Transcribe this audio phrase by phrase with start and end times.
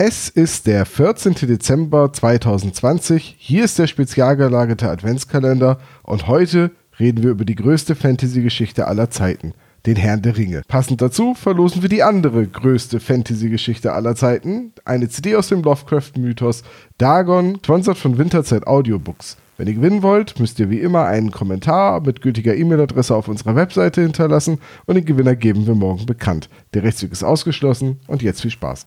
[0.00, 1.34] Es ist der 14.
[1.34, 3.34] Dezember 2020.
[3.36, 9.10] Hier ist der spezial gelagerte Adventskalender und heute reden wir über die größte Fantasy-Geschichte aller
[9.10, 9.54] Zeiten,
[9.86, 10.62] den Herrn der Ringe.
[10.68, 16.62] Passend dazu verlosen wir die andere größte Fantasy-Geschichte aller Zeiten, eine CD aus dem Lovecraft-Mythos
[16.98, 19.36] Dagon, sponsert von Winterzeit Audiobooks.
[19.56, 23.56] Wenn ihr gewinnen wollt, müsst ihr wie immer einen Kommentar mit gültiger E-Mail-Adresse auf unserer
[23.56, 26.48] Webseite hinterlassen und den Gewinner geben wir morgen bekannt.
[26.74, 28.86] Der Rechtsweg ist ausgeschlossen und jetzt viel Spaß.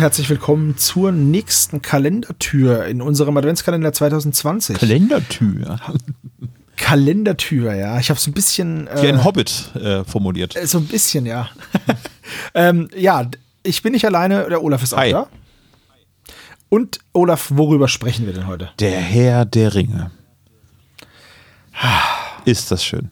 [0.00, 4.78] Herzlich willkommen zur nächsten Kalendertür in unserem Adventskalender 2020.
[4.78, 5.78] Kalendertür.
[6.76, 7.98] Kalendertür, ja.
[7.98, 8.88] Ich habe so ein bisschen.
[8.94, 10.56] Wie ein Hobbit äh, formuliert.
[10.56, 11.50] äh, So ein bisschen, ja.
[12.54, 13.30] ähm, ja,
[13.62, 15.10] ich bin nicht alleine, der Olaf ist auch Hi.
[15.12, 15.26] da.
[16.70, 18.70] Und Olaf, worüber sprechen wir denn heute?
[18.78, 20.10] Der Herr der Ringe.
[22.46, 23.10] Ist das schön.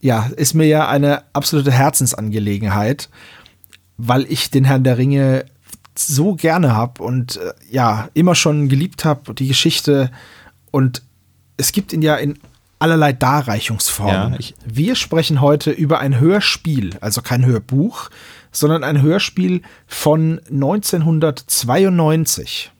[0.00, 3.10] Ja, ist mir ja eine absolute Herzensangelegenheit,
[3.98, 5.44] weil ich den Herrn der Ringe
[5.96, 10.10] so gerne habe und äh, ja, immer schon geliebt habe, die Geschichte.
[10.70, 11.02] Und
[11.56, 12.38] es gibt ihn ja in
[12.78, 14.36] allerlei Darreichungsformen.
[14.38, 18.10] Ja, Wir sprechen heute über ein Hörspiel, also kein Hörbuch,
[18.50, 22.70] sondern ein Hörspiel von 1992.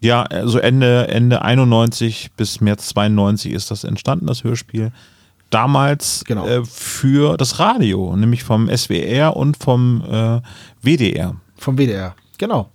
[0.00, 4.92] Ja, also Ende, Ende 91 bis März 92 ist das entstanden, das Hörspiel.
[5.50, 6.46] Damals Genau.
[6.46, 10.40] äh, für das Radio, nämlich vom SWR und vom äh,
[10.82, 11.36] WDR.
[11.56, 12.70] Vom WDR, genau.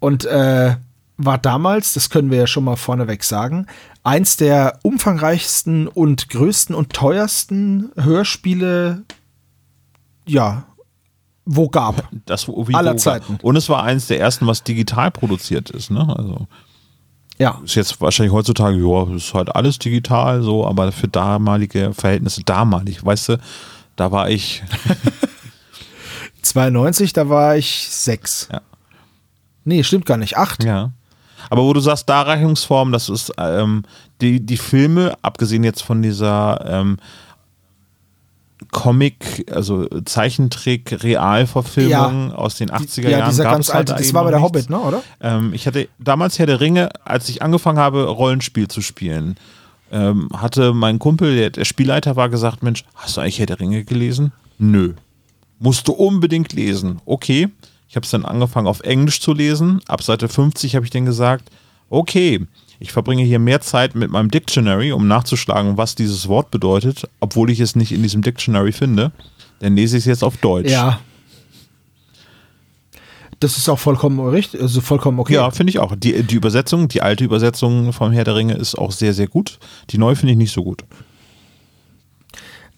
[0.00, 0.76] Und äh,
[1.16, 3.66] war damals, das können wir ja schon mal vorneweg sagen,
[4.02, 9.02] eins der umfangreichsten und größten und teuersten Hörspiele,
[10.26, 10.64] ja,
[11.44, 12.08] wo gab.
[12.26, 13.38] Das, Aller Zeiten.
[13.42, 15.90] Und es war eins der ersten, was digital produziert ist.
[15.90, 16.06] Ne?
[16.16, 16.46] Also
[17.38, 22.42] Ja, ist jetzt wahrscheinlich heutzutage, ja, ist halt alles digital so, aber für damalige Verhältnisse,
[22.44, 23.38] damalig, weißt du,
[23.96, 24.62] da war ich
[26.44, 28.48] 92, da war ich sechs.
[28.52, 28.60] Ja.
[29.64, 30.62] Nee, stimmt gar nicht, acht.
[30.64, 30.92] Ja.
[31.50, 33.84] Aber wo du sagst, Darreichungsform, das ist ähm,
[34.20, 36.98] die, die Filme, abgesehen jetzt von dieser ähm,
[38.70, 43.30] Comic, also Zeichentrick, Realverfilmung aus den 80er ja, Jahren.
[43.30, 44.54] dieser gab ganz halt alte, das war bei der nichts.
[44.54, 45.02] Hobbit, ne, oder?
[45.20, 49.36] Ähm, ich hatte damals Herr der Ringe, als ich angefangen habe, Rollenspiel zu spielen,
[49.92, 53.60] ähm, hatte mein Kumpel, der, der Spielleiter war, gesagt: Mensch, hast du eigentlich Herr der
[53.60, 54.32] Ringe gelesen?
[54.58, 54.94] Nö.
[55.58, 57.00] Musst du unbedingt lesen.
[57.04, 57.48] Okay.
[57.88, 59.80] Ich habe es dann angefangen auf Englisch zu lesen.
[59.86, 61.50] Ab Seite 50 habe ich dann gesagt:
[61.90, 62.46] Okay,
[62.80, 67.50] ich verbringe hier mehr Zeit mit meinem Dictionary, um nachzuschlagen, was dieses Wort bedeutet, obwohl
[67.50, 69.12] ich es nicht in diesem Dictionary finde.
[69.60, 70.70] Dann lese ich es jetzt auf Deutsch.
[70.70, 71.00] Ja.
[73.40, 75.34] Das ist auch vollkommen richtig, also vollkommen okay.
[75.34, 75.94] Ja, finde ich auch.
[75.96, 79.58] Die, die Übersetzung, die alte Übersetzung vom Herr der Ringe ist auch sehr, sehr gut.
[79.90, 80.84] Die neue finde ich nicht so gut.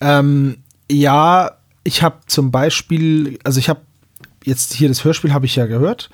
[0.01, 0.59] Ähm,
[0.91, 1.53] ja,
[1.87, 3.81] ich habe zum Beispiel, also ich habe
[4.45, 6.11] jetzt hier das Hörspiel habe ich ja gehört.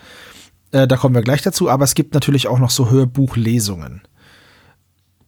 [0.70, 4.02] Äh, da kommen wir gleich dazu, aber es gibt natürlich auch noch so Hörbuchlesungen.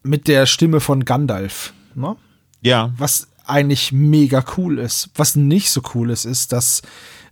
[0.03, 1.72] Mit der Stimme von Gandalf.
[1.94, 2.16] Ne?
[2.60, 5.10] Ja, Was eigentlich mega cool ist.
[5.16, 6.81] Was nicht so cool ist, ist, dass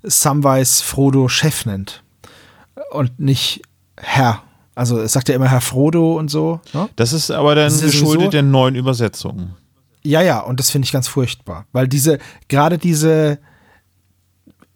[0.03, 2.03] Samwise Frodo Chef nennt.
[2.91, 3.62] Und nicht
[3.97, 4.43] Herr.
[4.75, 6.61] Also es sagt ja immer Herr Frodo und so.
[6.75, 6.89] Ne?
[6.97, 9.55] das ist aber dann Das ist sowieso- geschuldet der neuen Übersetzung.
[10.04, 12.18] Ja, ja, und das finde ich ganz furchtbar, weil diese,
[12.48, 13.38] gerade diese,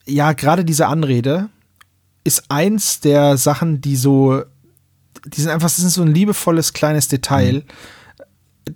[0.05, 1.49] ja, gerade diese Anrede
[2.23, 4.43] ist eins der Sachen, die so,
[5.27, 7.65] die sind einfach, das ist so ein liebevolles kleines Detail,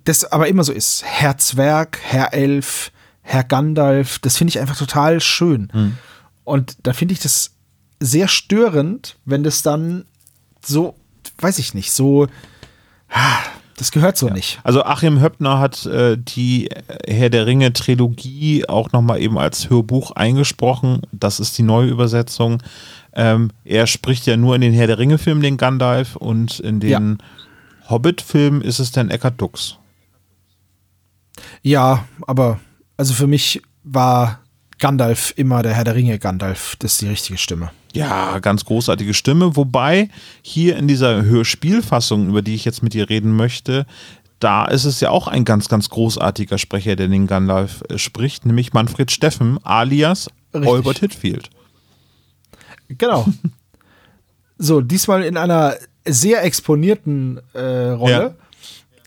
[0.03, 1.03] das aber immer so ist.
[1.05, 2.91] Herr Zwerg, Herr Elf,
[3.21, 5.69] Herr Gandalf, das finde ich einfach total schön.
[6.43, 7.51] Und da finde ich das
[7.99, 10.05] sehr störend, wenn das dann
[10.65, 10.95] so,
[11.39, 12.27] weiß ich nicht, so,
[13.09, 13.37] ah,
[13.81, 14.59] das gehört so nicht.
[14.63, 16.69] Also Achim Höppner hat äh, die
[17.07, 21.01] Herr der Ringe Trilogie auch nochmal eben als Hörbuch eingesprochen.
[21.11, 22.61] Das ist die neue Übersetzung.
[23.13, 26.79] Ähm, er spricht ja nur in den Herr der Ringe Filmen den Gandalf und in
[26.79, 27.17] den
[27.89, 29.79] Hobbit Filmen ist es dann Eckhard Dux.
[31.63, 32.59] Ja, aber
[32.97, 34.41] also für mich war
[34.77, 36.75] Gandalf immer der Herr der Ringe Gandalf.
[36.77, 37.71] Das ist die richtige Stimme.
[37.93, 39.55] Ja, ganz großartige Stimme.
[39.55, 40.09] Wobei
[40.41, 43.85] hier in dieser Hörspielfassung, über die ich jetzt mit dir reden möchte,
[44.39, 48.45] da ist es ja auch ein ganz, ganz großartiger Sprecher, der den Gandalf äh, spricht,
[48.45, 51.49] nämlich Manfred Steffen, alias Robert Hitfield.
[52.89, 53.27] Genau.
[54.57, 57.59] so, diesmal in einer sehr exponierten äh,
[57.89, 58.33] Rolle Ja.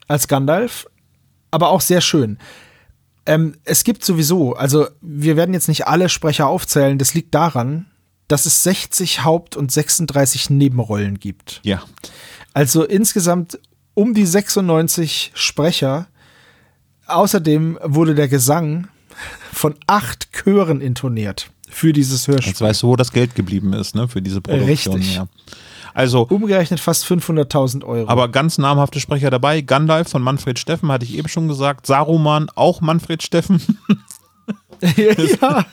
[0.07, 0.87] als Gandalf,
[1.51, 2.39] aber auch sehr schön.
[3.27, 7.87] Ähm, es gibt sowieso, also wir werden jetzt nicht alle Sprecher aufzählen, das liegt daran,
[8.29, 11.61] dass es 60 Haupt- und 36 Nebenrollen gibt.
[11.62, 11.82] Ja.
[12.53, 13.59] Also insgesamt
[13.94, 16.06] um die 96 Sprecher.
[17.06, 18.88] Außerdem wurde der Gesang
[19.53, 22.53] von acht Chören intoniert für dieses Hörspiel.
[22.53, 24.97] Jetzt weißt du, wo das Geld geblieben ist, ne, für diese Produktion.
[24.97, 25.17] Richtig.
[25.17, 25.29] Ja.
[25.93, 28.09] Also, Umgerechnet fast 500.000 Euro.
[28.09, 29.61] aber ganz namhafte Sprecher dabei.
[29.61, 31.87] Gandalf von Manfred Steffen, hatte ich eben schon gesagt.
[31.87, 33.61] Saruman, auch Manfred Steffen.
[34.97, 35.65] ja.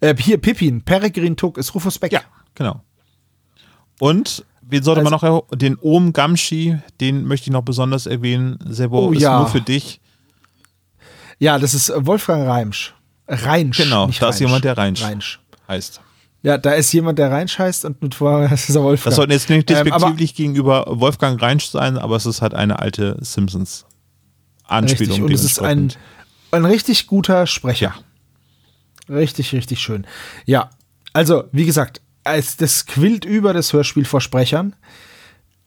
[0.00, 2.12] Äh, hier, Pippin, Peregrin Tuck ist Rufus Beck.
[2.12, 2.20] Ja,
[2.54, 2.82] genau.
[4.00, 8.06] Und wen sollte man Also- noch erho- Den Ohm Gamschi, den möchte ich noch besonders
[8.06, 8.58] erwähnen.
[8.68, 9.38] Sebo Oh ist ja.
[9.38, 10.00] nur für dich.
[11.38, 12.94] Ja, das ist äh, Wolfgang Reimsch.
[13.28, 13.76] Reinsch.
[13.78, 14.40] Genau, da ist Reinsch.
[14.40, 15.40] jemand, der Reinsch Reinsch.
[15.68, 16.00] heißt.
[16.44, 19.04] Ja, da ist jemand, der Reinsch heißt und mit vorher ist er Wolfgang.
[19.04, 22.80] Das sollte jetzt nicht Ähm, despektierlich gegenüber Wolfgang Reinsch sein, aber es ist halt eine
[22.80, 23.86] alte Simpsons
[24.64, 25.10] Anspielung.
[25.12, 25.92] Richtig, und es ist ein,
[26.50, 27.94] ein richtig guter Sprecher.
[27.96, 28.02] Ja.
[29.08, 30.06] Richtig, richtig schön.
[30.44, 30.70] Ja,
[31.12, 34.76] also, wie gesagt, es, das quillt über das Hörspiel vor Sprechern.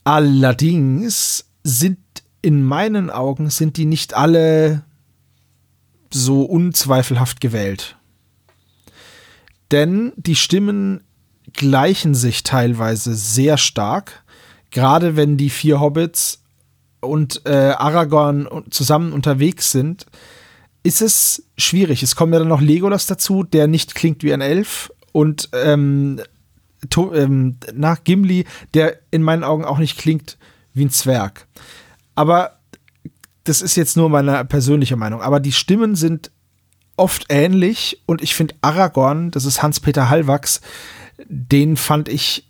[0.03, 1.97] Allerdings sind
[2.41, 4.83] in meinen Augen sind die nicht alle
[6.11, 7.97] so unzweifelhaft gewählt.
[9.71, 11.03] Denn die Stimmen
[11.53, 14.23] gleichen sich teilweise sehr stark,
[14.69, 16.43] gerade wenn die vier Hobbits
[16.99, 20.05] und äh, Aragorn zusammen unterwegs sind,
[20.85, 22.03] ist es schwierig.
[22.03, 26.21] Es kommt ja dann noch Legolas dazu, der nicht klingt wie ein Elf und ähm,
[26.91, 28.45] to, ähm, nach Gimli,
[28.75, 30.37] der in meinen Augen auch nicht klingt
[30.75, 31.47] wie ein Zwerg.
[32.13, 32.59] Aber
[33.45, 35.21] das ist jetzt nur meine persönliche Meinung.
[35.23, 36.29] Aber die Stimmen sind
[36.97, 40.61] oft ähnlich und ich finde Aragorn, das ist Hans-Peter Hallwachs,
[41.27, 42.47] den fand ich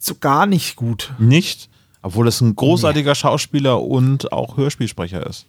[0.00, 1.14] so gar nicht gut.
[1.18, 1.70] Nicht,
[2.02, 5.46] obwohl es ein großartiger Schauspieler und auch Hörspielsprecher ist.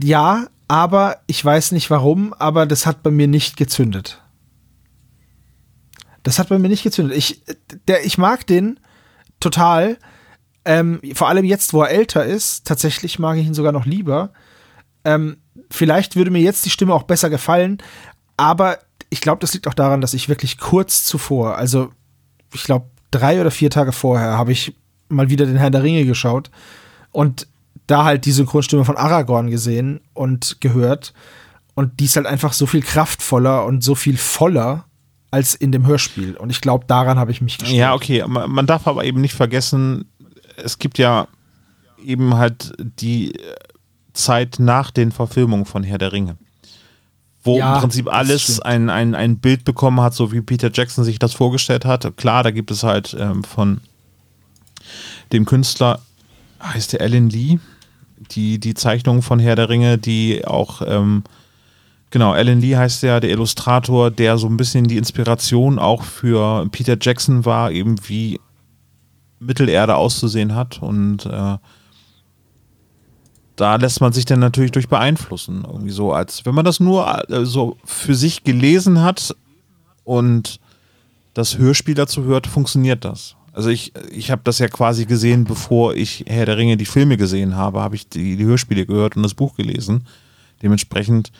[0.00, 4.22] Ja, aber ich weiß nicht warum, aber das hat bei mir nicht gezündet.
[6.22, 7.16] Das hat bei mir nicht gezündet.
[7.16, 7.42] Ich,
[7.88, 8.78] der, ich mag den
[9.40, 9.98] total.
[10.64, 14.32] Ähm, vor allem jetzt, wo er älter ist, tatsächlich mag ich ihn sogar noch lieber.
[15.04, 15.38] Ähm,
[15.70, 17.78] vielleicht würde mir jetzt die Stimme auch besser gefallen,
[18.36, 18.78] aber
[19.10, 21.90] ich glaube, das liegt auch daran, dass ich wirklich kurz zuvor, also
[22.54, 24.74] ich glaube drei oder vier Tage vorher, habe ich
[25.08, 26.50] mal wieder den Herrn der Ringe geschaut
[27.10, 27.46] und
[27.86, 31.12] da halt die Synchronstimme von Aragorn gesehen und gehört.
[31.74, 34.84] Und die ist halt einfach so viel kraftvoller und so viel voller
[35.30, 36.36] als in dem Hörspiel.
[36.36, 37.76] Und ich glaube, daran habe ich mich gestört.
[37.76, 38.24] Ja, okay.
[38.26, 40.04] Man darf aber eben nicht vergessen,
[40.56, 41.26] es gibt ja
[42.04, 43.54] eben halt die äh,
[44.12, 46.36] Zeit nach den Verfilmungen von Herr der Ringe.
[47.42, 51.04] Wo Ja, im Prinzip alles ein, ein, ein Bild bekommen hat, so wie Peter Jackson
[51.04, 52.16] sich das vorgestellt hat.
[52.16, 53.80] Klar, da gibt es halt ähm, von
[55.32, 56.00] dem Künstler,
[56.62, 57.58] heißt der Alan Lee,
[58.34, 61.22] die, die Zeichnungen von Herr der Ringe, die auch, ähm,
[62.10, 66.66] genau, Alan Lee heißt der, der Illustrator, der so ein bisschen die Inspiration auch für
[66.70, 68.40] Peter Jackson war, eben wie
[69.38, 70.80] Mittelerde auszusehen hat.
[70.82, 71.56] Und äh,
[73.56, 75.64] da lässt man sich dann natürlich durch beeinflussen.
[75.66, 79.36] Irgendwie so, als wenn man das nur äh, so für sich gelesen hat
[80.04, 80.60] und
[81.34, 83.36] das Hörspiel dazu hört, funktioniert das.
[83.52, 87.16] Also ich, ich habe das ja quasi gesehen, bevor ich Herr der Ringe die Filme
[87.16, 90.06] gesehen habe, habe ich die, die Hörspiele gehört und das Buch gelesen.
[90.62, 91.32] Dementsprechend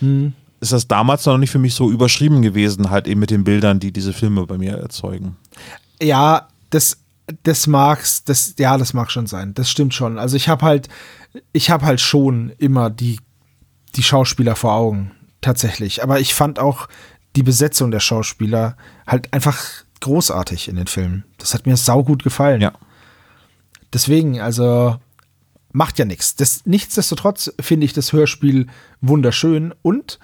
[0.60, 3.80] ist das damals noch nicht für mich so überschrieben gewesen, halt eben mit den Bildern,
[3.80, 5.36] die diese Filme bei mir erzeugen.
[6.00, 6.98] Ja, das,
[7.42, 9.54] das mag's, das, ja, das mag schon sein.
[9.54, 10.18] Das stimmt schon.
[10.18, 10.88] Also ich habe halt,
[11.52, 13.18] ich habe halt schon immer die,
[13.96, 16.02] die Schauspieler vor Augen, tatsächlich.
[16.02, 16.88] Aber ich fand auch
[17.36, 18.76] die Besetzung der Schauspieler
[19.06, 19.58] halt einfach
[20.02, 21.24] großartig in den Filmen.
[21.38, 22.60] Das hat mir saugut gefallen.
[22.60, 22.72] Ja.
[23.92, 24.96] Deswegen, also
[25.72, 26.36] macht ja nichts.
[26.36, 28.66] Das, nichtsdestotrotz finde ich das Hörspiel
[29.00, 30.18] wunderschön und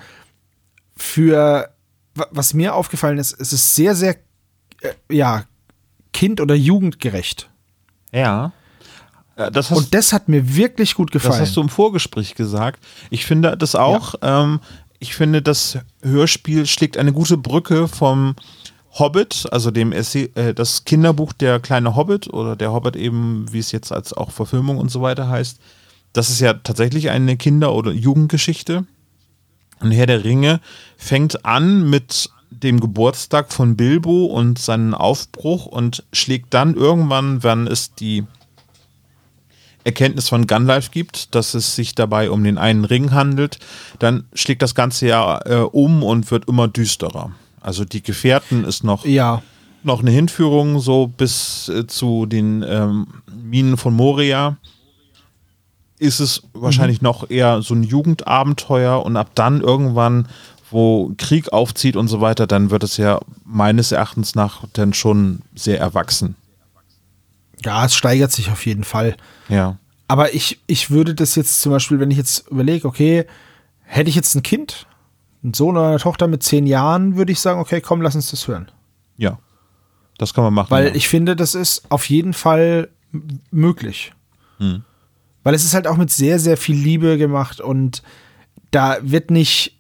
[0.97, 1.71] für
[2.15, 4.17] wa- was mir aufgefallen ist, es ist sehr, sehr
[4.83, 5.45] äh, ja,
[6.13, 7.49] kind- oder jugendgerecht.
[8.13, 8.53] Ja.
[9.37, 11.41] Äh, Das hast, Und das hat mir wirklich gut das gefallen.
[11.43, 12.85] hast du im Vorgespräch gesagt.
[13.11, 14.15] Ich finde das auch.
[14.23, 14.61] Ähm,
[14.99, 18.35] ich finde, das Hörspiel schlägt eine gute Brücke vom
[18.93, 23.59] Hobbit, also dem Essay, äh, das Kinderbuch Der kleine Hobbit oder der Hobbit eben, wie
[23.59, 25.61] es jetzt als auch Verfilmung und so weiter heißt.
[26.13, 28.87] Das ist ja tatsächlich eine Kinder- oder Jugendgeschichte.
[29.81, 30.61] Und Herr der Ringe
[30.97, 37.67] fängt an mit dem Geburtstag von Bilbo und seinen Aufbruch und schlägt dann irgendwann, wenn
[37.67, 38.25] es die
[39.85, 43.59] Erkenntnis von Gunlife gibt, dass es sich dabei um den einen Ring handelt,
[43.99, 47.33] dann schlägt das Ganze ja äh, um und wird immer düsterer.
[47.61, 49.43] Also die Gefährten ist noch, Ja.
[49.83, 53.07] noch eine Hinführung so bis äh, zu den ähm,
[53.43, 54.57] Minen von Moria.
[55.99, 60.29] Ist es wahrscheinlich noch eher so ein Jugendabenteuer und ab dann irgendwann,
[60.71, 65.41] wo Krieg aufzieht und so weiter, dann wird es ja meines Erachtens nach dann schon
[65.57, 66.37] sehr erwachsen.
[67.65, 69.17] Ja, es steigert sich auf jeden Fall.
[69.49, 69.77] Ja.
[70.07, 73.25] Aber ich, ich würde das jetzt zum Beispiel, wenn ich jetzt überlege, okay,
[73.83, 74.87] hätte ich jetzt ein Kind,
[75.49, 78.31] einen Sohn oder eine Tochter mit zehn Jahren, würde ich sagen, okay, komm, lass uns
[78.31, 78.71] das hören.
[79.17, 79.39] Ja.
[80.19, 80.71] Das kann man machen.
[80.71, 80.95] Weil ja.
[80.95, 82.89] ich finde, das ist auf jeden Fall
[83.51, 84.13] möglich.
[84.59, 84.83] Hm.
[85.45, 88.03] Weil es ist halt auch mit sehr, sehr viel Liebe gemacht und
[88.71, 89.79] da wird nicht,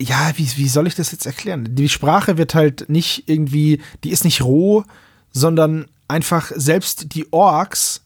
[0.00, 1.74] ja, wie, wie soll ich das jetzt erklären?
[1.74, 4.84] Die Sprache wird halt nicht irgendwie, die ist nicht roh,
[5.32, 8.04] sondern einfach selbst die Orks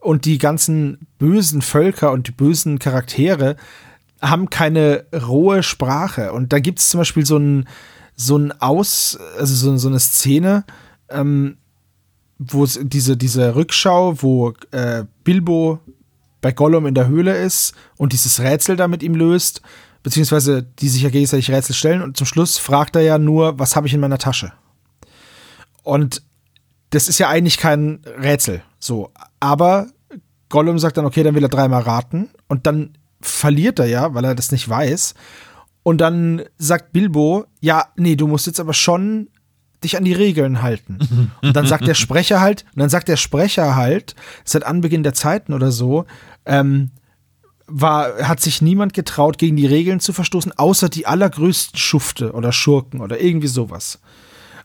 [0.00, 3.56] und die ganzen bösen Völker und die bösen Charaktere
[4.24, 6.32] haben keine rohe Sprache.
[6.32, 7.68] Und da gibt es zum Beispiel so ein,
[8.16, 10.64] so ein Aus, also so, so eine Szene,
[11.10, 11.58] ähm,
[12.38, 15.80] wo es diese, diese Rückschau, wo äh, Bilbo
[16.40, 19.62] bei Gollum in der Höhle ist und dieses Rätsel da mit ihm löst,
[20.02, 23.76] beziehungsweise die sich ja gegenseitig Rätsel stellen und zum Schluss fragt er ja nur, was
[23.76, 24.52] habe ich in meiner Tasche?
[25.82, 26.22] Und
[26.90, 29.10] das ist ja eigentlich kein Rätsel, so.
[29.40, 29.88] Aber
[30.48, 34.24] Gollum sagt dann, okay, dann will er dreimal raten und dann verliert er ja, weil
[34.24, 35.14] er das nicht weiß.
[35.82, 39.28] Und dann sagt Bilbo, ja, nee, du musst jetzt aber schon
[39.82, 41.30] dich an die Regeln halten.
[41.42, 44.14] Und dann sagt der Sprecher halt, und dann sagt der Sprecher halt,
[44.44, 46.06] seit Anbeginn der Zeiten oder so,
[46.46, 46.90] ähm,
[47.66, 52.52] war, hat sich niemand getraut, gegen die Regeln zu verstoßen, außer die allergrößten Schufte oder
[52.52, 54.00] Schurken oder irgendwie sowas.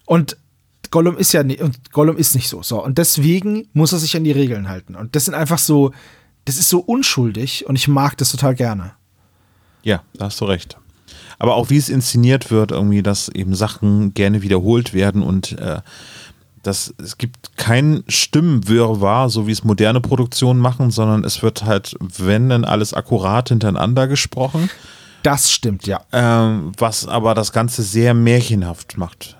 [0.06, 0.38] Und
[0.92, 2.64] Gollum ist ja nicht, und Gollum ist nicht so.
[2.64, 2.84] So.
[2.84, 4.96] Und deswegen muss er sich an die Regeln halten.
[4.96, 5.92] Und das sind einfach so,
[6.50, 8.94] das ist so unschuldig und ich mag das total gerne.
[9.84, 10.78] Ja, da hast du recht.
[11.38, 15.82] Aber auch wie es inszeniert wird, irgendwie, dass eben Sachen gerne wiederholt werden und äh,
[16.64, 21.96] dass es gibt kein Stimmenwirrwarr, so wie es moderne Produktionen machen, sondern es wird halt,
[22.00, 24.72] wenn dann alles akkurat hintereinander gesprochen,
[25.22, 26.02] Das stimmt, ja.
[26.12, 29.38] ähm, was aber das Ganze sehr märchenhaft macht,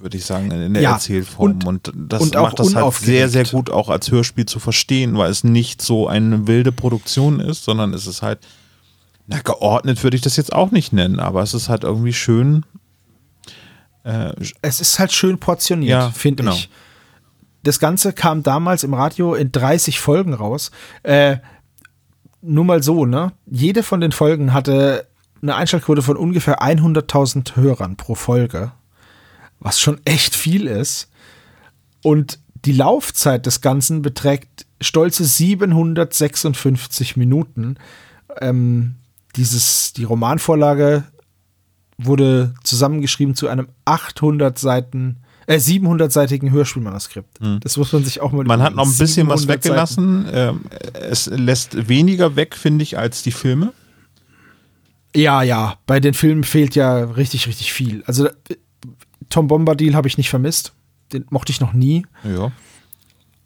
[0.00, 1.52] würde ich sagen, in der Ja, Erzählform.
[1.52, 4.58] und- Und, das und auch macht das halt sehr, sehr gut auch als Hörspiel zu
[4.58, 8.40] verstehen, weil es nicht so eine wilde Produktion ist, sondern es ist halt,
[9.26, 12.64] na, geordnet würde ich das jetzt auch nicht nennen, aber es ist halt irgendwie schön.
[14.04, 16.54] Äh, Es ist halt schön portioniert, Ja, finde genau.
[16.54, 16.68] ich.
[17.62, 20.70] Das Ganze kam damals im Radio in 30 Folgen raus.
[21.02, 21.38] Äh,
[22.40, 23.32] nur mal so, ne?
[23.50, 25.06] Jede von den Folgen hatte
[25.42, 28.70] eine Einschaltquote von ungefähr 100.000 Hörern pro Folge,
[29.60, 31.08] was schon echt viel ist.
[32.02, 37.76] Und die Laufzeit des Ganzen beträgt stolze 756 Minuten.
[38.40, 38.96] Ähm,
[39.36, 41.04] dieses, die Romanvorlage
[41.98, 47.38] wurde zusammengeschrieben zu einem 800 Seiten, äh, 700-seitigen Hörspielmanuskript.
[47.60, 49.64] Das muss man sich auch mal man hat noch ein bisschen was 700 Seiten.
[49.64, 50.26] weggelassen.
[50.32, 50.60] Ähm,
[50.92, 53.72] es lässt weniger weg, finde ich, als die Filme.
[55.14, 58.02] Ja, ja, bei den Filmen fehlt ja richtig, richtig viel.
[58.06, 58.28] Also
[59.28, 60.72] Tom Bombadil habe ich nicht vermisst.
[61.12, 62.06] Den mochte ich noch nie.
[62.24, 62.52] Ja.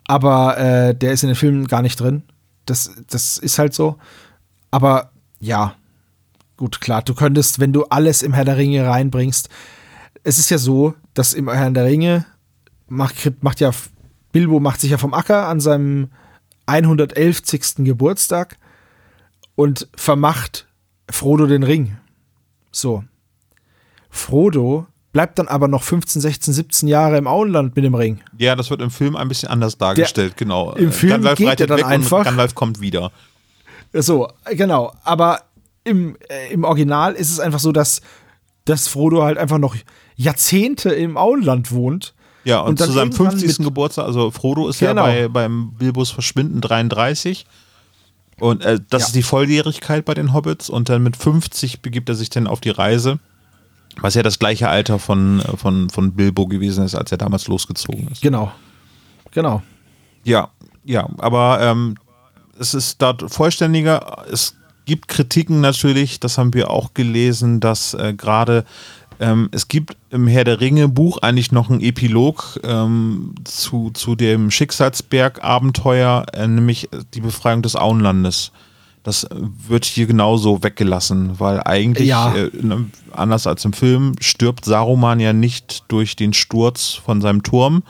[0.07, 2.23] aber äh, der ist in den Filmen gar nicht drin.
[2.67, 3.97] Das, das ist halt so.
[4.71, 5.77] Aber ja,
[6.57, 9.49] gut, klar, du könntest, wenn du alles im Herr der Ringe reinbringst,
[10.25, 12.27] es ist ja so, dass im Herr der Ringe
[12.89, 13.71] macht, macht ja,
[14.33, 16.11] Bilbo macht sich ja vom Acker an seinem
[16.67, 17.43] 111.
[17.79, 18.59] Geburtstag
[19.55, 20.67] und vermacht
[21.11, 21.97] Frodo den Ring.
[22.71, 23.05] So.
[24.09, 28.21] Frodo bleibt dann aber noch 15, 16, 17 Jahre im Auenland mit dem Ring.
[28.39, 30.73] ja, das wird im Film ein bisschen anders dargestellt, genau.
[30.75, 32.25] im Äh, Film Gandalf geht er dann einfach.
[32.25, 33.11] Gandalf kommt wieder.
[33.93, 34.93] So, genau.
[35.03, 35.41] Aber
[35.85, 38.03] im, äh, im Original ist es einfach so, dass,
[38.67, 39.75] dass Frodo halt einfach noch
[40.17, 42.15] Jahrzehnte im Auenland wohnt.
[42.45, 43.59] Ja, und, Und zu seinem irgendwann 50.
[43.59, 45.07] mit- Geburtstag, also Frodo ist Genau.
[45.07, 47.47] ja bei, beim Bilbos Verschwinden 33.
[48.39, 49.07] Und äh, das Ja.
[49.09, 50.71] ist die Volljährigkeit bei den Hobbits.
[50.71, 53.19] Und dann mit 50 begibt er sich dann auf die Reise.
[54.01, 58.09] Was ja das gleiche Alter von, von, von Bilbo gewesen ist, als er damals losgezogen
[58.09, 58.23] ist.
[58.23, 58.53] Genau.
[59.33, 59.63] Genau.
[60.25, 60.49] Ja,
[60.85, 61.97] ja, aber ähm,
[62.59, 64.25] es ist dort vollständiger.
[64.31, 64.57] Es
[64.87, 68.65] gibt Kritiken natürlich, das haben wir auch gelesen, dass äh, gerade
[69.21, 74.17] ähm, es gibt im Herr der Ringe Buch eigentlich noch einen Epilog ähm, zu, zu
[74.17, 78.51] dem Schicksalsberg-Abenteuer, äh, nämlich die Befreiung des Auenlandes.
[79.03, 82.35] Das wird hier genauso weggelassen, weil eigentlich, Ja.
[82.35, 87.43] äh, ne, anders als im Film, stirbt Saruman ja nicht durch den Sturz von seinem
[87.43, 87.83] Turm,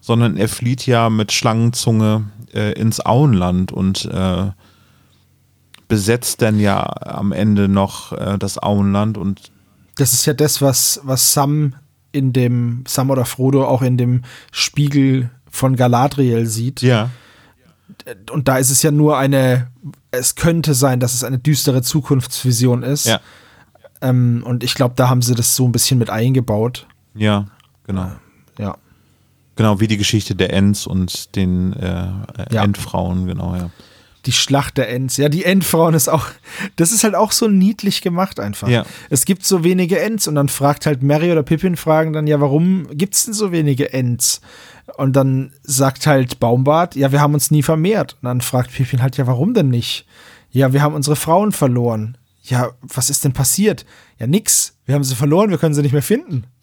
[0.00, 4.50] sondern er flieht ja mit Schlangenzunge äh, ins Auenland und äh,
[5.86, 9.52] besetzt dann ja am Ende noch äh, das Auenland und
[9.96, 11.74] Das ist ja das, was, was Sam
[12.12, 16.82] in dem, Sam oder Frodo auch in dem Spiegel von Galadriel sieht.
[16.82, 17.10] ja,
[18.30, 19.68] Und da ist es ja nur eine,
[20.10, 23.06] es könnte sein, dass es eine düstere Zukunftsvision ist.
[23.06, 23.20] ja,
[24.00, 26.86] Ähm, und ich glaube, da haben sie das so ein bisschen mit eingebaut.
[27.14, 27.46] ja,
[27.84, 28.10] genau.
[28.58, 28.76] Ja.
[29.56, 32.06] Genau, wie die Geschichte der Ents und den äh, äh,
[32.52, 32.62] Ja.
[32.62, 33.70] Endfrauen, genau, ja.
[34.28, 35.16] Die Schlacht der Ents.
[35.16, 36.26] Ja, die Endfrauen ist auch,
[36.76, 38.68] das ist halt auch so niedlich gemacht einfach.
[38.68, 38.84] Ja.
[39.08, 42.38] Es gibt so wenige Ents und dann fragt halt Mary oder Pippin fragen dann, ja,
[42.38, 44.42] warum gibt's denn so wenige Ents?
[44.98, 48.18] Und dann sagt halt Baumbart, ja, wir haben uns nie vermehrt.
[48.20, 50.04] Und dann fragt Pippin halt, ja, warum denn nicht?
[50.50, 52.17] Ja, wir haben unsere Frauen verloren.
[52.48, 53.84] Ja, was ist denn passiert?
[54.18, 54.74] Ja, nix.
[54.86, 56.44] Wir haben sie verloren, wir können sie nicht mehr finden.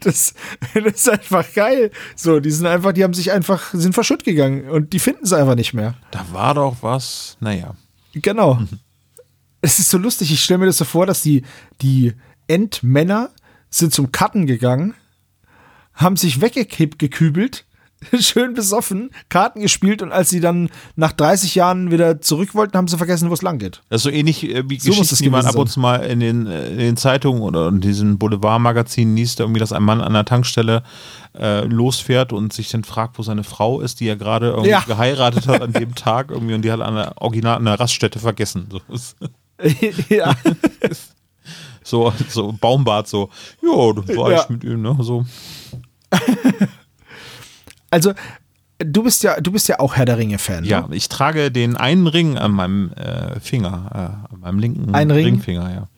[0.00, 0.34] Das,
[0.74, 1.90] das ist einfach geil.
[2.14, 5.38] So, die sind einfach, die haben sich einfach, sind verschütt gegangen und die finden sie
[5.38, 5.94] einfach nicht mehr.
[6.10, 7.74] Da war doch was, naja.
[8.12, 8.60] Genau.
[9.62, 11.42] Es ist so lustig, ich stelle mir das so vor, dass die,
[11.80, 12.12] die
[12.48, 13.30] Endmänner
[13.70, 14.92] sind zum Cutten gegangen,
[15.94, 17.64] haben sich weggekübelt,
[18.20, 22.88] schön besoffen, Karten gespielt und als sie dann nach 30 Jahren wieder zurück wollten, haben
[22.88, 23.82] sie vergessen, wo es lang geht.
[23.88, 25.96] Das ist so ähnlich äh, wie So Geschichten, es die man ab und zu mal
[25.96, 30.00] in den, äh, in den Zeitungen oder in diesen Boulevardmagazinen liest, irgendwie, dass ein Mann
[30.00, 30.82] an der Tankstelle
[31.36, 34.80] äh, losfährt und sich dann fragt, wo seine Frau ist, die er gerade irgendwie Ja.
[34.86, 38.18] geheiratet hat an dem Tag irgendwie und die hat an der Original an der Raststätte
[38.20, 38.68] vergessen.
[38.70, 38.80] So,
[40.08, 40.34] ja.
[41.82, 43.30] so, so Baumbart, so,
[43.62, 44.42] ja, dann war Ja.
[44.42, 44.96] ich mit ihm, ne?
[45.00, 45.24] So.
[47.94, 48.12] Also,
[48.78, 50.64] du bist ja, du bist ja auch Herr der Ringe-Fan.
[50.64, 50.96] Ja, Ne?
[50.96, 53.90] ich trage den einen Ring an meinem äh, Finger,
[54.30, 55.24] äh, an meinem linken Ein Ring?
[55.26, 55.88] Ringfinger, ja.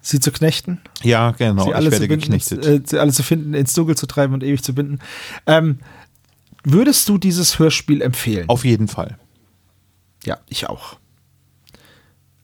[0.00, 0.80] Sie zu knechten.
[1.02, 2.64] Ja, genau, sie ich alle werde zu binden, geknechtet.
[2.66, 4.98] äh, sie alle zu finden, ins Dunkel zu treiben und ewig zu binden.
[5.46, 5.78] Ähm,
[6.64, 8.48] würdest du dieses Hörspiel empfehlen?
[8.48, 9.16] Auf jeden Fall.
[10.24, 10.96] Ja, ich auch.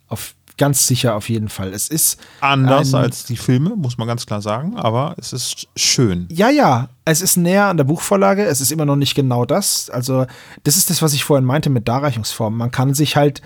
[0.09, 1.73] Auf, ganz sicher auf jeden Fall.
[1.73, 5.69] Es ist Anders ein, als die Filme, muss man ganz klar sagen, aber es ist
[5.77, 6.27] schön.
[6.31, 8.45] Ja, ja, es ist näher an der Buchvorlage.
[8.45, 9.89] Es ist immer noch nicht genau das.
[9.89, 10.27] Also,
[10.65, 12.59] das ist das, was ich vorhin meinte mit Darreichungsformen.
[12.59, 13.41] Man kann sich halt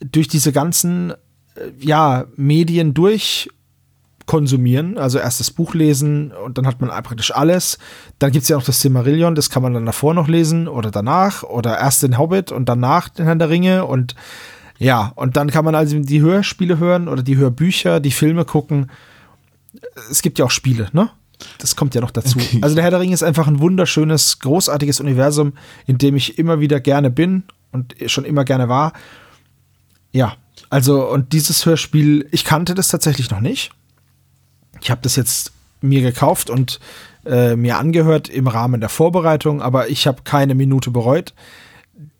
[0.00, 3.50] durch diese ganzen äh, ja, Medien durch
[4.26, 7.78] konsumieren, also erst das Buch lesen und dann hat man praktisch alles.
[8.18, 10.90] Dann gibt es ja noch das Silmarillion, das kann man dann davor noch lesen oder
[10.90, 14.16] danach oder erst den Hobbit und danach den Herrn der Ringe und
[14.78, 18.90] ja, und dann kann man also die Hörspiele hören oder die Hörbücher, die Filme gucken.
[20.10, 21.10] Es gibt ja auch Spiele, ne?
[21.58, 22.38] Das kommt ja noch dazu.
[22.38, 22.60] Okay.
[22.62, 25.52] Also der Herr der Ringe ist einfach ein wunderschönes, großartiges Universum,
[25.86, 28.92] in dem ich immer wieder gerne bin und schon immer gerne war.
[30.12, 30.36] Ja,
[30.70, 33.70] also und dieses Hörspiel, ich kannte das tatsächlich noch nicht.
[34.80, 36.80] Ich habe das jetzt mir gekauft und
[37.26, 41.34] äh, mir angehört im Rahmen der Vorbereitung, aber ich habe keine Minute bereut.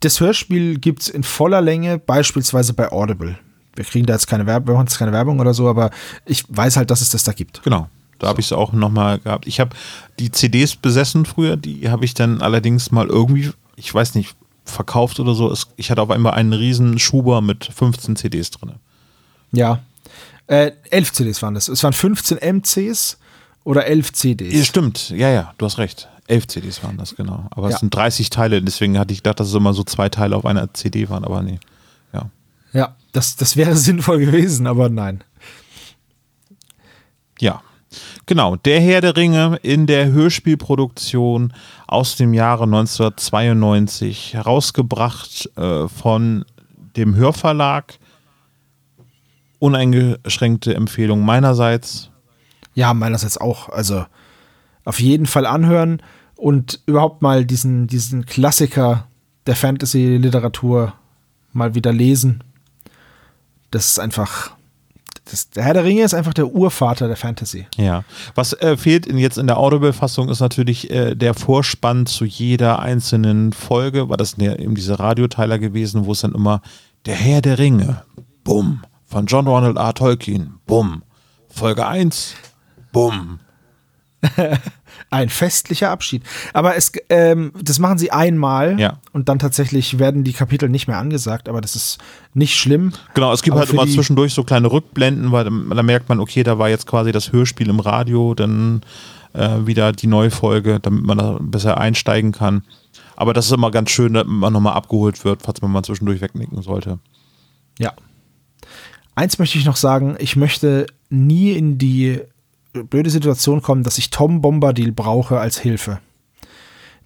[0.06, 3.36] Das Hörspiel gibt es in voller Länge, beispielsweise bei Audible.
[3.74, 5.90] Wir kriegen da jetzt keine Werbung, wir machen jetzt keine Werbung oder so, aber
[6.24, 7.64] ich weiß halt, dass es das da gibt.
[7.64, 7.88] Genau.
[8.20, 9.48] Da habe ich es auch nochmal gehabt.
[9.48, 9.74] Ich habe
[10.20, 15.18] die CDs besessen früher, die habe ich dann allerdings mal irgendwie, ich weiß nicht, verkauft
[15.18, 15.52] oder so.
[15.74, 18.74] Ich hatte auf einmal einen riesen Schuber mit 15 CDs drin.
[19.50, 19.80] Ja.
[20.46, 21.66] Äh, elf CDs waren das.
[21.66, 23.18] Es waren 15 MCs
[23.64, 24.54] oder elf CDs.
[24.54, 25.10] Ja, stimmt.
[25.10, 26.08] Ja, ja, du hast recht.
[26.28, 27.46] Elf CDs waren das, genau.
[27.50, 27.74] Aber Ja.
[27.74, 30.44] es sind 30 Teile, deswegen hatte ich gedacht, dass es immer so zwei Teile auf
[30.46, 31.58] einer CD waren, aber nee.
[32.12, 32.30] Ja.
[32.72, 35.22] Ja, das, das wäre sinnvoll gewesen, aber nein.
[37.40, 37.62] Ja.
[38.26, 41.52] Genau, der Herr der Ringe in der Hörspielproduktion
[41.86, 46.44] aus dem Jahre 1992, herausgebracht äh, von
[46.96, 47.94] dem Hörverlag.
[49.58, 52.10] Uneingeschränkte Empfehlung meinerseits.
[52.74, 53.68] Ja, meinerseits auch.
[53.70, 54.04] Also
[54.84, 56.02] auf jeden Fall anhören
[56.36, 59.06] und überhaupt mal diesen, diesen Klassiker
[59.46, 60.92] der Fantasy-Literatur
[61.52, 62.44] mal wieder lesen.
[63.70, 64.52] Das ist einfach.
[65.28, 67.66] Das, der Herr der Ringe ist einfach der Urvater der Fantasy.
[67.76, 68.04] Ja.
[68.36, 72.78] Was äh, fehlt in, jetzt in der Audible-Fassung ist natürlich äh, der Vorspann zu jeder
[72.78, 76.62] einzelnen Folge, war das ja eben diese Radioteiler gewesen, wo es dann immer
[77.06, 78.04] der Herr der Ringe,
[78.44, 79.94] bumm, von John Ronald R.
[79.94, 81.02] Tolkien, bumm,
[81.48, 82.34] Folge 1,
[82.92, 83.40] bumm.
[85.10, 86.22] Ein festlicher Abschied.
[86.52, 88.98] Aber es, ähm, das machen sie einmal Ja.
[89.12, 91.98] und dann tatsächlich werden die Kapitel nicht mehr angesagt, aber das ist
[92.34, 92.92] nicht schlimm.
[93.14, 96.42] Genau, es gibt Aber halt immer zwischendurch so kleine Rückblenden, weil da merkt man, okay,
[96.42, 98.82] da war jetzt quasi das Hörspiel im Radio, dann
[99.32, 102.62] äh, wieder die Neufolge, damit man da besser einsteigen kann.
[103.16, 106.20] Aber das ist immer ganz schön, dass man nochmal abgeholt wird, falls man mal zwischendurch
[106.20, 106.98] wegnicken sollte.
[107.78, 107.92] Ja.
[109.14, 112.20] Eins möchte ich noch sagen, ich möchte nie in die
[112.84, 116.00] blöde Situation kommen, dass ich Tom Bombadil brauche als Hilfe.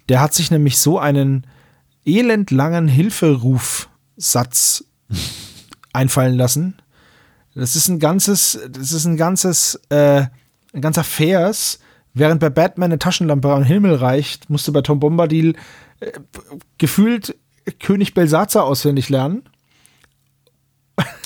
[0.09, 1.47] Der hat sich nämlich so einen
[2.05, 4.85] elendlangen Hilferufsatz
[5.93, 6.77] einfallen lassen.
[7.55, 10.27] Das ist ein ganzes, das ist ein ganzes, äh,
[10.73, 11.81] ein ganzer Vers.
[12.13, 15.57] Während bei Batman eine Taschenlampe am Himmel reicht, musste bei Tom Bombadil
[16.01, 16.13] äh,
[16.79, 17.37] gefühlt
[17.79, 19.43] König Belsazar auswendig lernen.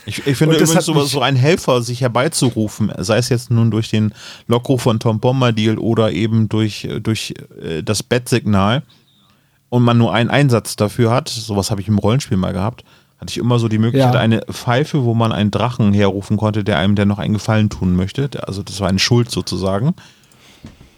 [0.07, 3.88] Ich, ich finde übrigens hat so, einen Helfer sich herbeizurufen, sei es jetzt nun durch
[3.90, 4.12] den
[4.47, 8.83] Lockruf von Tom Bombadil oder eben durch, durch äh, das Bettsignal
[9.71, 12.85] und man nur einen Einsatz dafür hat, sowas habe ich im Rollenspiel mal gehabt,
[13.19, 14.21] hatte ich immer so die Möglichkeit, Ja.
[14.21, 17.97] eine Pfeife, wo man einen Drachen herrufen konnte, der einem der noch einen Gefallen tun
[17.97, 18.29] möchte.
[18.47, 19.95] Also das war eine Schuld sozusagen.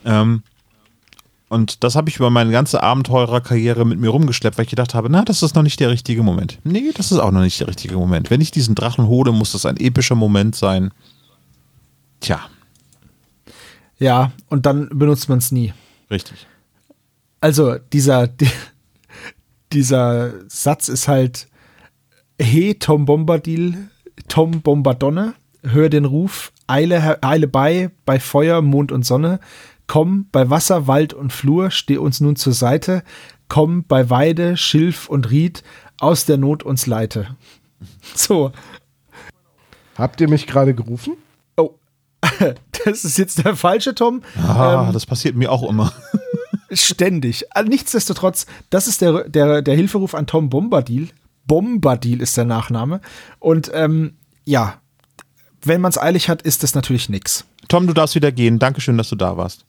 [0.04, 0.42] Ähm,
[1.48, 5.08] und das habe ich über meine ganze Abenteurerkarriere mit mir rumgeschleppt, weil ich gedacht habe,
[5.10, 6.58] na, das ist noch nicht der richtige Moment.
[6.64, 8.30] Nee, das ist auch noch nicht der richtige Moment.
[8.30, 10.90] Wenn ich diesen Drachen hole, muss das ein epischer Moment sein.
[12.20, 12.40] Tja,
[13.98, 15.72] Ja, und dann benutzt man es nie.
[16.10, 16.46] richtig.
[17.40, 18.48] Also dieser, die,
[19.72, 21.48] dieser Satz ist halt,
[22.40, 23.88] He Tom Bombadil,
[24.28, 29.38] Tom Bombadonne, hör den Ruf, eile, eile bei, bei Feuer, Mond und Sonne,
[29.86, 33.02] komm bei Wasser, Wald und Flur, steh uns nun zur Seite,
[33.48, 35.62] komm bei Weide, Schilf und Ried,
[35.98, 37.28] aus der Not uns leite.
[38.14, 38.52] So,
[39.96, 41.14] Habt ihr mich gerade gerufen?
[41.56, 41.74] oh,
[42.84, 44.22] das ist jetzt der falsche Tom.
[44.36, 45.92] Ah, Ähm, das passiert mir auch immer.
[46.72, 47.44] Ständig.
[47.54, 51.08] Also nichtsdestotrotz, das ist der, der, der Hilferuf an Tom Bombadil.
[51.46, 53.00] Bombadil ist der Nachname.
[53.38, 54.80] Und ähm, ja,
[55.62, 57.44] wenn man es eilig hat, ist das natürlich nix.
[57.68, 58.58] Tom, du darfst wieder gehen.
[58.58, 59.64] Dankeschön, dass du da warst.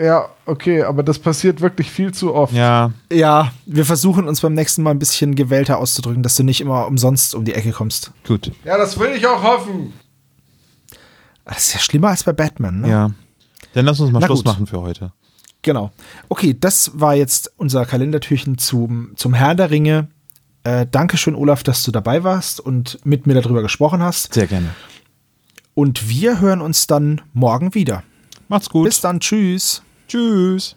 [0.00, 2.52] Ja, okay, aber das passiert wirklich viel zu oft.
[2.52, 6.60] Ja, Ja, wir versuchen uns beim nächsten Mal ein bisschen gewählter auszudrücken, dass du nicht
[6.60, 8.12] immer umsonst um die Ecke kommst.
[8.26, 8.52] gut.
[8.64, 9.94] Ja, das will ich auch hoffen.
[11.44, 12.88] Das ist ja schlimmer als bei Batman, ne?
[12.90, 13.10] Ja.
[13.72, 14.46] Dann lass uns mal Na Schluss gut.
[14.46, 15.12] machen für heute.
[15.62, 15.90] Genau.
[16.28, 20.08] Okay, das war jetzt unser Kalendertürchen zum, zum Herrn der Ringe.
[20.64, 24.34] Äh, Dankeschön, Olaf, dass du dabei warst und mit mir darüber gesprochen hast.
[24.34, 24.68] Sehr gerne.
[25.74, 28.02] Und wir hören uns dann morgen wieder.
[28.48, 28.84] Macht's gut.
[28.86, 29.82] Bis dann, tschüss.
[30.08, 30.76] Tschüss.